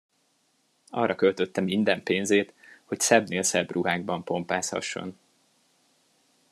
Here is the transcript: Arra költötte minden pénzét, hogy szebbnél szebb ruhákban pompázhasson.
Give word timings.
Arra 0.89 1.15
költötte 1.15 1.61
minden 1.61 2.03
pénzét, 2.03 2.53
hogy 2.85 2.99
szebbnél 2.99 3.41
szebb 3.43 3.71
ruhákban 3.71 4.23
pompázhasson. 4.23 5.17